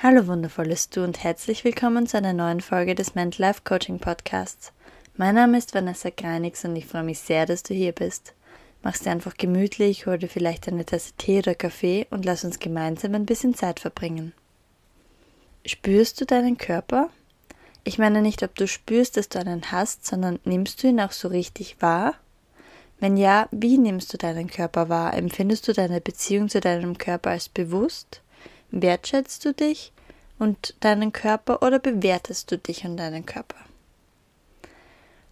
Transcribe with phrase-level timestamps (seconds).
[0.00, 4.70] Hallo wundervolles Du und herzlich willkommen zu einer neuen Folge des Mental Life Coaching Podcasts.
[5.16, 8.32] Mein Name ist Vanessa Greinigs und ich freue mich sehr, dass du hier bist.
[8.84, 12.60] Mach's dir einfach gemütlich, hol dir vielleicht eine Tasse Tee oder Kaffee und lass uns
[12.60, 14.32] gemeinsam ein bisschen Zeit verbringen.
[15.66, 17.10] Spürst du deinen Körper?
[17.82, 21.10] Ich meine nicht, ob du spürst, dass du einen hast, sondern nimmst du ihn auch
[21.10, 22.14] so richtig wahr?
[23.00, 25.14] Wenn ja, wie nimmst du deinen Körper wahr?
[25.14, 28.22] Empfindest du deine Beziehung zu deinem Körper als bewusst?
[28.70, 29.92] Wertschätzt du dich
[30.38, 33.56] und deinen Körper oder bewertest du dich und deinen Körper?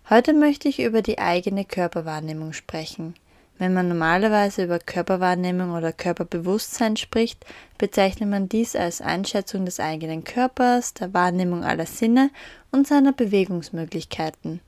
[0.08, 3.14] Heute möchte ich über die eigene Körperwahrnehmung sprechen.
[3.58, 7.44] Wenn man normalerweise über Körperwahrnehmung oder Körperbewusstsein spricht,
[7.78, 12.30] bezeichnet man dies als Einschätzung des eigenen Körpers, der Wahrnehmung aller Sinne
[12.70, 14.60] und seiner Bewegungsmöglichkeiten.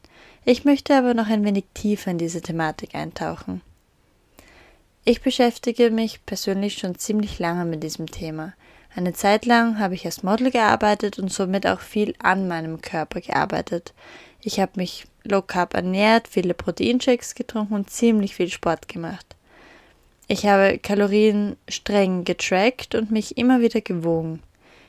[0.45, 3.61] Ich möchte aber noch ein wenig tiefer in diese Thematik eintauchen.
[5.05, 8.55] Ich beschäftige mich persönlich schon ziemlich lange mit diesem Thema.
[8.99, 13.21] Eine Zeit lang habe ich als Model gearbeitet und somit auch viel an meinem Körper
[13.21, 13.95] gearbeitet.
[14.43, 19.37] Ich habe mich low carb ernährt, viele Proteinshakes getrunken und ziemlich viel Sport gemacht.
[20.27, 24.43] Ich habe Kalorien streng getrackt und mich immer wieder gewogen.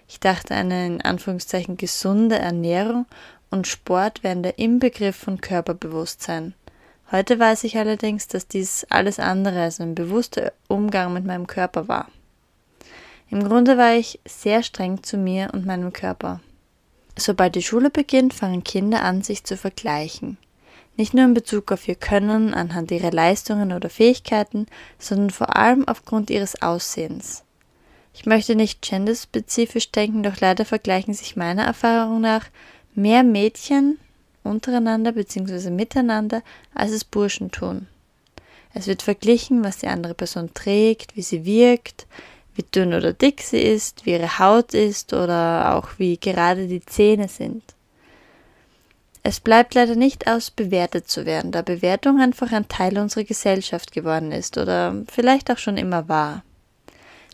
[0.07, 3.05] Ich dachte, eine in Anführungszeichen gesunde Ernährung
[3.51, 6.55] und Sport wären der Inbegriff von Körperbewusstsein.
[7.11, 11.87] Heute weiß ich allerdings, dass dies alles andere als ein bewusster Umgang mit meinem Körper
[11.87, 12.07] war.
[13.31, 16.39] Im Grunde war ich sehr streng zu mir und meinem Körper.
[17.17, 20.37] Sobald die Schule beginnt, fangen Kinder an, sich zu vergleichen.
[20.97, 24.65] Nicht nur in Bezug auf ihr Können, anhand ihrer Leistungen oder Fähigkeiten,
[24.97, 27.43] sondern vor allem aufgrund ihres Aussehens.
[28.13, 32.47] Ich möchte nicht genderspezifisch denken, doch leider vergleichen sich meiner Erfahrung nach
[32.95, 33.97] mehr Mädchen
[34.43, 35.69] untereinander bzw.
[35.69, 36.41] miteinander,
[36.73, 37.87] als es Burschen tun.
[38.73, 42.07] Es wird verglichen, was die andere Person trägt, wie sie wirkt,
[42.59, 46.81] wie dünn oder dick sie ist, wie ihre Haut ist oder auch wie gerade die
[46.81, 47.63] Zähne sind.
[49.23, 53.93] Es bleibt leider nicht aus, bewertet zu werden, da Bewertung einfach ein Teil unserer Gesellschaft
[53.93, 56.43] geworden ist oder vielleicht auch schon immer war.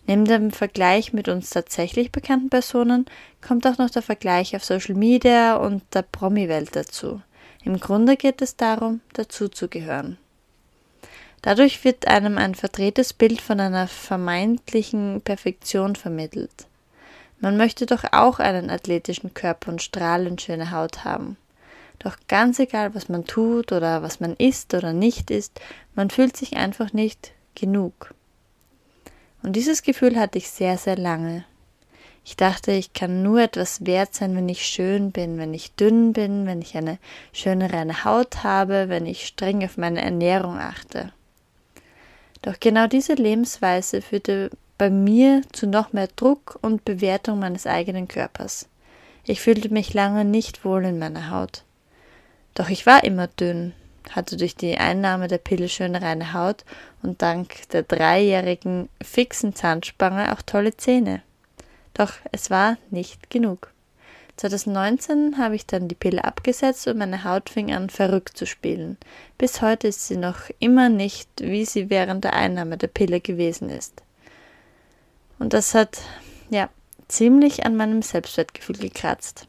[0.05, 3.05] Neben dem Vergleich mit uns tatsächlich bekannten Personen
[3.41, 7.21] kommt auch noch der Vergleich auf Social Media und der Promi-Welt dazu.
[7.63, 10.19] Im Grunde geht es darum, dazuzugehören.
[11.45, 16.65] Dadurch wird einem ein verdrehtes Bild von einer vermeintlichen Perfektion vermittelt.
[17.39, 21.37] Man möchte doch auch einen athletischen Körper und strahlend schöne Haut haben.
[21.99, 25.61] Doch ganz egal, was man tut oder was man isst oder nicht isst,
[25.93, 28.15] man fühlt sich einfach nicht genug.
[29.43, 31.45] Und dieses Gefühl hatte ich sehr, sehr lange.
[32.23, 36.11] Ich dachte, ich kann nur etwas wert sein, wenn ich schön bin, wenn ich dünn
[36.11, 36.97] bin, wenn ich eine
[37.33, 41.13] schöne reine Haut habe, wenn ich streng auf meine Ernährung achte.
[42.45, 48.07] Doch genau diese Lebensweise führte bei mir zu noch mehr Druck und Bewertung meines eigenen
[48.07, 48.69] Körpers.
[49.23, 51.63] Ich fühlte mich lange nicht wohl in meiner Haut.
[52.53, 53.73] Doch ich war immer dünn,
[54.11, 56.65] hatte durch die Einnahme der Pille schöne reine Haut
[57.01, 61.23] und dank der dreijährigen fixen Zahnspange auch tolle Zähne.
[61.95, 63.71] Doch es war nicht genug.
[64.37, 68.97] 2019 habe ich dann die Pille abgesetzt und meine Haut fing an verrückt zu spielen.
[69.37, 73.69] Bis heute ist sie noch immer nicht, wie sie während der Einnahme der Pille gewesen
[73.69, 74.03] ist.
[75.39, 76.01] Und das hat,
[76.49, 76.69] ja,
[77.07, 79.47] ziemlich an meinem Selbstwertgefühl gekratzt.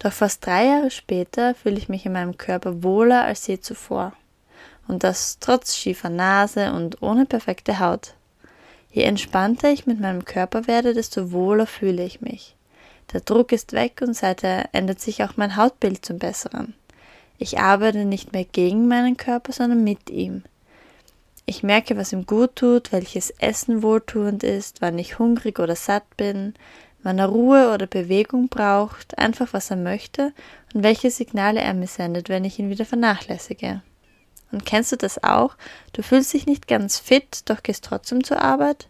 [0.00, 4.12] Doch fast drei Jahre später fühle ich mich in meinem Körper wohler als je zuvor.
[4.86, 8.14] Und das trotz schiefer Nase und ohne perfekte Haut.
[8.90, 12.54] Je entspannter ich mit meinem Körper werde, desto wohler fühle ich mich.
[13.12, 16.74] Der Druck ist weg und seither ändert sich auch mein Hautbild zum Besseren.
[17.38, 20.42] Ich arbeite nicht mehr gegen meinen Körper, sondern mit ihm.
[21.46, 26.16] Ich merke, was ihm gut tut, welches Essen wohltuend ist, wann ich hungrig oder satt
[26.18, 26.52] bin,
[27.02, 30.34] wann er Ruhe oder Bewegung braucht, einfach was er möchte
[30.74, 33.82] und welche Signale er mir sendet, wenn ich ihn wieder vernachlässige.
[34.52, 35.56] Und kennst du das auch?
[35.94, 38.88] Du fühlst dich nicht ganz fit, doch gehst trotzdem zur Arbeit?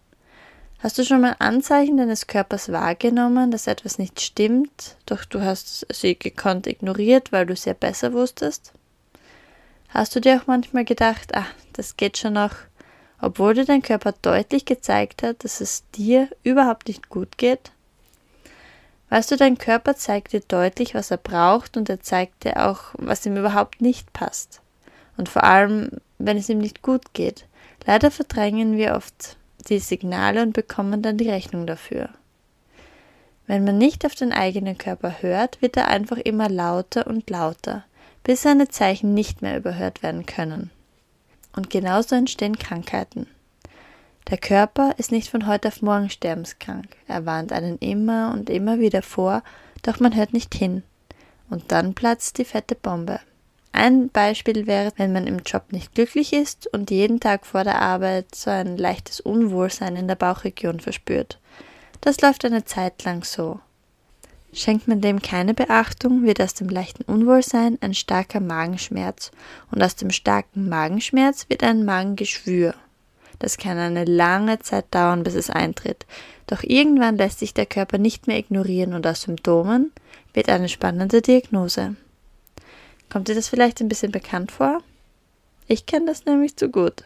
[0.81, 5.85] Hast du schon mal Anzeichen deines Körpers wahrgenommen, dass etwas nicht stimmt, doch du hast
[5.93, 8.71] sie gekonnt ignoriert, weil du es ja besser wusstest?
[9.89, 12.53] Hast du dir auch manchmal gedacht, ach, das geht schon noch,
[13.19, 17.71] obwohl dir dein Körper deutlich gezeigt hat, dass es dir überhaupt nicht gut geht?
[19.09, 22.93] Weißt du, dein Körper zeigt dir deutlich, was er braucht und er zeigt dir auch,
[22.93, 24.61] was ihm überhaupt nicht passt.
[25.17, 25.89] Und vor allem,
[26.19, 27.47] wenn es ihm nicht gut geht.
[27.85, 32.09] Leider verdrängen wir oft die Signale und bekommen dann die Rechnung dafür.
[33.47, 37.83] Wenn man nicht auf den eigenen Körper hört, wird er einfach immer lauter und lauter,
[38.23, 40.69] bis seine Zeichen nicht mehr überhört werden können.
[41.55, 43.27] Und genauso entstehen Krankheiten.
[44.29, 46.95] Der Körper ist nicht von heute auf morgen sterbenskrank.
[47.07, 49.41] Er warnt einen immer und immer wieder vor,
[49.81, 50.83] doch man hört nicht hin.
[51.49, 53.19] Und dann platzt die fette Bombe.
[53.71, 57.81] Ein Beispiel wäre, wenn man im Job nicht glücklich ist und jeden Tag vor der
[57.81, 61.39] Arbeit so ein leichtes Unwohlsein in der Bauchregion verspürt.
[62.01, 63.59] Das läuft eine Zeit lang so.
[64.51, 69.31] Schenkt man dem keine Beachtung, wird aus dem leichten Unwohlsein ein starker Magenschmerz
[69.71, 72.73] und aus dem starken Magenschmerz wird ein Magengeschwür.
[73.37, 76.07] Das kann eine lange Zeit dauern, bis es eintritt,
[76.47, 79.91] doch irgendwann lässt sich der Körper nicht mehr ignorieren und aus Symptomen
[80.33, 81.95] wird eine spannende Diagnose.
[83.09, 84.81] Kommt dir das vielleicht ein bisschen bekannt vor?
[85.67, 87.03] Ich kenne das nämlich zu gut.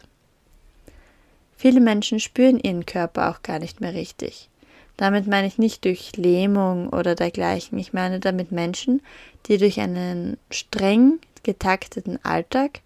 [1.56, 4.48] Viele Menschen spüren ihren Körper auch gar nicht mehr richtig.
[4.96, 7.78] Damit meine ich nicht durch Lähmung oder dergleichen.
[7.78, 9.02] Ich meine damit Menschen,
[9.46, 12.80] die durch einen streng getakteten Alltag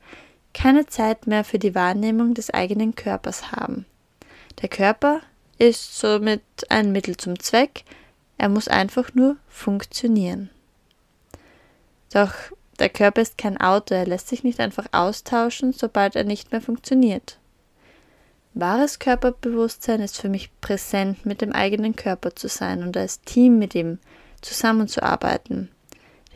[0.54, 3.84] keine Zeit mehr für die Wahrnehmung des eigenen Körpers haben.
[4.62, 5.20] Der Körper
[5.58, 7.84] ist somit ein Mittel zum Zweck,
[8.38, 10.50] er muss einfach nur funktionieren.
[12.12, 12.32] Doch
[12.78, 16.60] der Körper ist kein Auto, er lässt sich nicht einfach austauschen, sobald er nicht mehr
[16.60, 17.38] funktioniert.
[18.54, 23.58] Wahres Körperbewusstsein ist für mich präsent, mit dem eigenen Körper zu sein und als Team
[23.58, 23.98] mit ihm
[24.40, 25.70] zusammenzuarbeiten.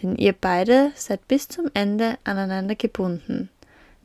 [0.00, 3.48] Denn ihr beide seid bis zum Ende aneinander gebunden.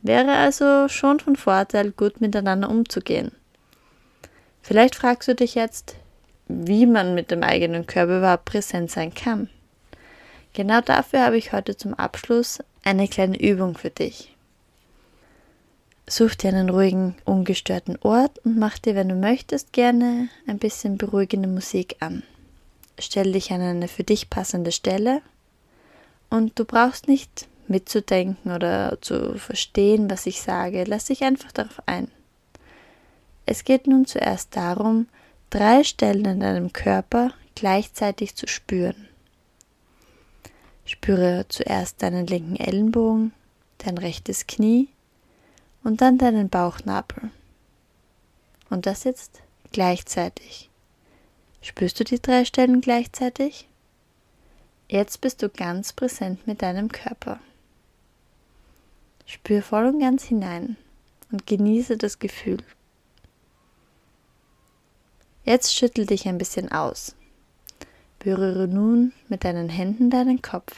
[0.02, 3.32] Wäre also schon von Vorteil, gut miteinander umzugehen.
[4.62, 5.96] Vielleicht fragst du dich jetzt,
[6.46, 9.48] wie man mit dem eigenen Körper überhaupt präsent sein kann.
[10.58, 14.34] Genau dafür habe ich heute zum Abschluss eine kleine Übung für dich.
[16.08, 20.98] Such dir einen ruhigen, ungestörten Ort und mach dir, wenn du möchtest, gerne ein bisschen
[20.98, 22.24] beruhigende Musik an.
[22.98, 25.22] Stell dich an eine für dich passende Stelle
[26.28, 30.82] und du brauchst nicht mitzudenken oder zu verstehen, was ich sage.
[30.88, 32.10] Lass dich einfach darauf ein.
[33.46, 35.06] Es geht nun zuerst darum,
[35.50, 39.07] drei Stellen in deinem Körper gleichzeitig zu spüren.
[40.88, 43.34] Spüre zuerst deinen linken Ellenbogen,
[43.76, 44.88] dein rechtes Knie
[45.84, 47.30] und dann deinen Bauchnabel.
[48.70, 50.70] Und das jetzt gleichzeitig.
[51.60, 53.68] Spürst du die drei Stellen gleichzeitig?
[54.88, 57.38] Jetzt bist du ganz präsent mit deinem Körper.
[59.26, 60.78] Spür voll und ganz hinein
[61.30, 62.64] und genieße das Gefühl.
[65.44, 67.14] Jetzt schüttel dich ein bisschen aus.
[68.18, 70.74] Berühre nun mit deinen Händen deinen Kopf.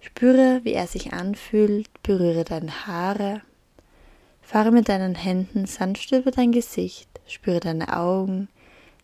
[0.00, 3.42] Spüre, wie er sich anfühlt, berühre deine Haare.
[4.40, 8.48] Fahre mit deinen Händen sanft über dein Gesicht, spüre deine Augen,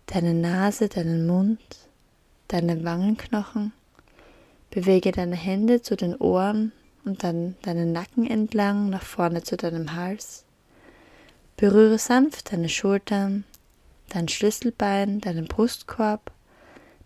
[0.06, 1.60] deine Nase, deinen Mund,
[2.48, 3.72] deine Wangenknochen.
[4.70, 6.72] Bewege deine Hände zu den Ohren
[7.04, 10.46] und dann deinen Nacken entlang nach vorne zu deinem Hals.
[11.58, 13.44] Berühre sanft deine Schultern,
[14.08, 16.32] dein Schlüsselbein, deinen Brustkorb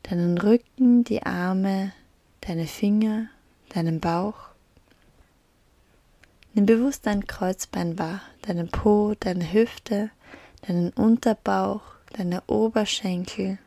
[0.02, 1.92] deinen Rücken, die Arme,
[2.40, 3.28] deine Finger,
[3.68, 4.50] deinen Bauch.
[6.54, 10.10] Nimm bewusst dein Kreuzbein wahr, deinen Po, deine Hüfte,
[10.62, 11.82] deinen Unterbauch,
[12.12, 13.58] deine Oberschenkel,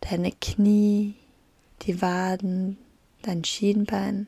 [0.00, 1.14] deine Knie,
[1.82, 2.78] die Waden,
[3.22, 4.26] dein Schienbein,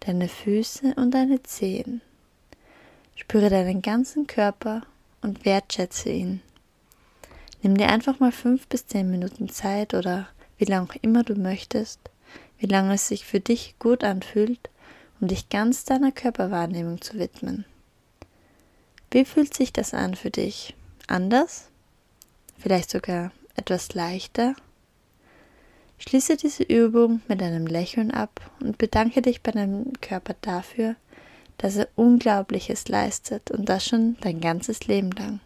[0.00, 2.00] deine Füße und deine Zehen.
[3.16, 4.82] Spüre deinen ganzen Körper
[5.22, 6.40] und wertschätze ihn.
[7.62, 11.34] Nimm dir einfach mal fünf bis zehn Minuten Zeit oder wie lange auch immer du
[11.34, 12.00] möchtest,
[12.58, 14.70] wie lange es sich für dich gut anfühlt,
[15.20, 17.64] um dich ganz deiner Körperwahrnehmung zu widmen.
[19.10, 20.74] Wie fühlt sich das an für dich?
[21.06, 21.68] Anders?
[22.58, 24.54] Vielleicht sogar etwas leichter?
[25.98, 30.96] Schließe diese Übung mit einem Lächeln ab und bedanke dich bei deinem Körper dafür,
[31.58, 35.40] dass er Unglaubliches leistet und das schon dein ganzes Leben lang.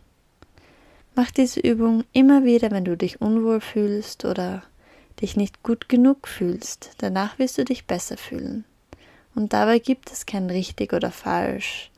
[1.14, 4.62] Mach diese Übung immer wieder, wenn du dich unwohl fühlst oder
[5.20, 8.64] dich nicht gut genug fühlst, danach wirst du dich besser fühlen.
[9.34, 11.90] Und dabei gibt es kein richtig oder falsch.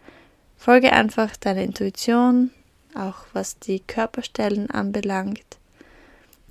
[0.57, 2.50] Folge einfach deiner Intuition,
[2.95, 5.59] auch was die Körperstellen anbelangt.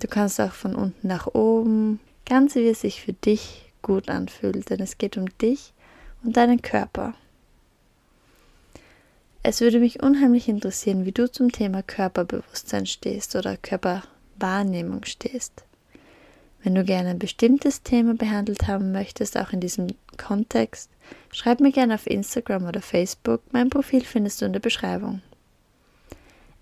[0.00, 4.70] Du kannst auch von unten nach oben, ganz wie es sich für dich gut anfühlt,
[4.70, 5.72] denn es geht um dich
[6.24, 7.14] und deinen Körper.
[9.42, 15.64] Es würde mich unheimlich interessieren, wie du zum Thema Körperbewusstsein stehst oder Körperwahrnehmung stehst.
[16.62, 19.88] Wenn du gerne ein bestimmtes Thema behandelt haben möchtest, auch in diesem
[20.18, 20.90] Kontext,
[21.32, 23.40] schreib mir gerne auf Instagram oder Facebook.
[23.52, 25.22] Mein Profil findest du in der Beschreibung.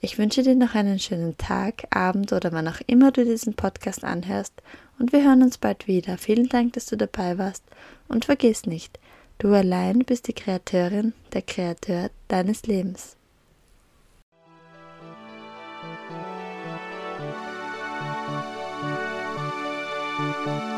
[0.01, 4.05] Ich wünsche dir noch einen schönen Tag, Abend oder wann auch immer du diesen Podcast
[4.05, 4.53] anhörst
[5.01, 6.19] und wir hören uns bald wieder.
[6.19, 7.65] Vielen Dank, dass du dabei warst
[8.07, 9.01] und vergiss nicht,
[9.39, 13.17] du allein bist die Kreatorin, der Kreator deines Lebens.
[20.47, 20.78] Música